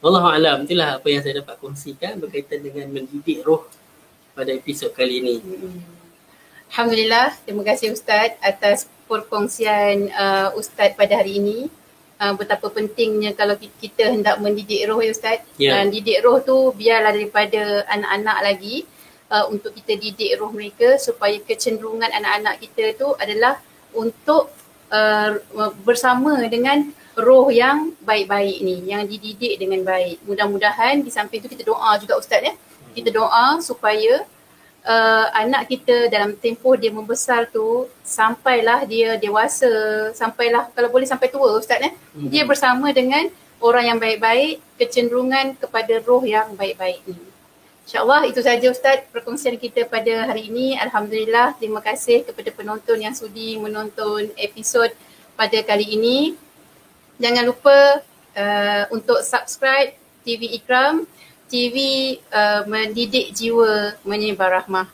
Wallahu 0.01 0.29
alam, 0.33 0.57
itulah 0.65 0.97
apa 0.97 1.07
yang 1.13 1.21
saya 1.21 1.45
dapat 1.45 1.61
kongsikan 1.61 2.17
berkaitan 2.23 2.65
dengan 2.65 2.89
mendidik 2.89 3.45
roh 3.45 3.69
pada 4.33 4.55
episod 4.55 4.89
kali 4.97 5.21
ini. 5.21 5.37
Mm-mm. 5.45 5.77
Alhamdulillah, 6.71 7.35
terima 7.45 7.67
kasih 7.67 7.93
Ustaz 7.93 8.39
atas 8.41 8.87
perkongsian 9.11 10.09
uh, 10.15 10.55
Ustaz 10.55 10.95
pada 10.95 11.19
hari 11.19 11.43
ini. 11.43 11.67
Uh, 12.21 12.37
betapa 12.37 12.69
pentingnya 12.69 13.33
kalau 13.33 13.57
ki- 13.57 13.73
kita 13.81 14.13
hendak 14.13 14.39
mendidik 14.39 14.87
roh 14.89 15.03
ya 15.03 15.11
Ustaz. 15.11 15.43
Ya. 15.59 15.77
Dan 15.77 15.91
didik 15.91 16.23
roh 16.23 16.39
tu 16.41 16.71
biarlah 16.73 17.11
daripada 17.11 17.85
anak-anak 17.91 18.39
lagi 18.41 18.77
uh, 19.31 19.47
untuk 19.49 19.73
kita 19.73 19.97
didik 19.97 20.37
roh 20.37 20.51
mereka 20.51 20.99
supaya 20.99 21.39
kecenderungan 21.41 22.11
anak-anak 22.11 22.61
kita 22.61 22.99
tu 22.99 23.15
adalah 23.17 23.63
untuk 23.95 24.51
uh, 24.91 25.39
bersama 25.87 26.37
dengan 26.51 26.91
roh 27.19 27.51
yang 27.51 27.95
baik-baik 28.03 28.59
ni, 28.63 28.87
yang 28.87 29.07
dididik 29.07 29.59
dengan 29.59 29.83
baik. 29.87 30.23
Mudah-mudahan 30.27 31.03
di 31.03 31.11
samping 31.11 31.43
tu 31.43 31.49
kita 31.51 31.67
doa 31.67 31.97
juga 31.99 32.19
Ustaz 32.19 32.43
ya. 32.43 32.55
Kita 32.91 33.11
doa 33.15 33.59
supaya 33.63 34.27
uh, 34.87 35.27
anak 35.35 35.71
kita 35.71 36.11
dalam 36.11 36.35
tempoh 36.39 36.75
dia 36.75 36.91
membesar 36.91 37.47
tu 37.51 37.87
sampailah 38.03 38.87
dia 38.87 39.19
dewasa, 39.19 39.71
sampailah 40.15 40.71
kalau 40.75 40.91
boleh 40.91 41.07
sampai 41.07 41.31
tua 41.31 41.59
Ustaz. 41.59 41.79
Mhm. 41.83 42.31
Dia 42.31 42.43
bersama 42.47 42.91
dengan 42.91 43.31
orang 43.61 43.95
yang 43.95 43.99
baik-baik, 44.01 44.63
kecenderungan 44.81 45.59
kepada 45.61 46.01
roh 46.03 46.25
yang 46.25 46.57
baik-baik 46.57 47.05
ni. 47.05 47.30
InsyaAllah 47.91 48.23
itu 48.31 48.39
saja 48.39 48.71
Ustaz 48.71 49.03
perkongsian 49.11 49.59
kita 49.59 49.83
pada 49.83 50.31
hari 50.31 50.47
ini. 50.47 50.79
Alhamdulillah 50.79 51.59
terima 51.59 51.83
kasih 51.83 52.23
kepada 52.23 52.47
penonton 52.55 53.03
yang 53.03 53.11
sudi 53.19 53.59
menonton 53.59 54.31
episod 54.39 54.95
pada 55.35 55.59
kali 55.67 55.99
ini. 55.99 56.39
Jangan 57.19 57.51
lupa 57.51 57.99
uh, 58.39 58.85
untuk 58.95 59.19
subscribe 59.27 59.99
TV 60.23 60.55
Ikram, 60.55 61.03
TV 61.51 61.75
uh, 62.31 62.63
mendidik 62.71 63.35
jiwa 63.35 63.99
menyebar 64.07 64.63
rahmah. 64.63 64.87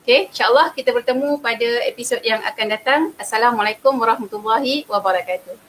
Okay, 0.00 0.32
insyaAllah 0.32 0.72
kita 0.72 0.88
bertemu 0.96 1.36
pada 1.44 1.68
episod 1.84 2.16
yang 2.24 2.40
akan 2.40 2.66
datang. 2.72 3.00
Assalamualaikum 3.20 3.92
warahmatullahi 3.92 4.88
wabarakatuh. 4.88 5.67